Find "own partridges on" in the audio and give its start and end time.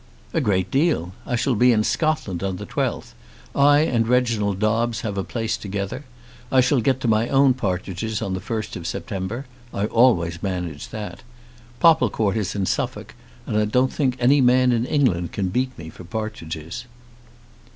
7.29-8.33